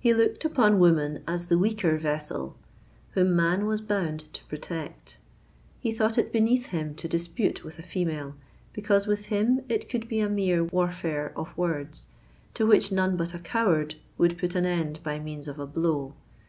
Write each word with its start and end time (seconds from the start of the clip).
He 0.00 0.12
looked 0.12 0.44
upon 0.44 0.80
woman 0.80 1.22
as 1.24 1.46
the 1.46 1.56
weaker 1.56 1.96
vessel, 1.98 2.56
whom 3.12 3.36
man 3.36 3.64
was 3.66 3.80
bound 3.80 4.24
to 4.34 4.44
protect. 4.46 5.18
He 5.78 5.92
thought 5.92 6.18
it 6.18 6.32
beneath 6.32 6.66
him 6.70 6.96
to 6.96 7.06
dispute 7.06 7.62
with 7.62 7.78
a 7.78 7.82
female; 7.82 8.34
because 8.72 9.06
with 9.06 9.26
him 9.26 9.60
it 9.68 9.88
could 9.88 10.08
be 10.08 10.18
a 10.18 10.28
mere 10.28 10.64
warfare 10.64 11.32
of 11.36 11.56
words, 11.56 12.06
to 12.54 12.66
which 12.66 12.90
none 12.90 13.16
but 13.16 13.34
a 13.34 13.38
coward 13.38 13.94
would 14.18 14.36
put 14.36 14.56
an 14.56 14.66
end 14.66 14.98
by 15.04 15.20
means 15.20 15.46
of 15.46 15.60
a 15.60 15.66
blow. 15.68 16.14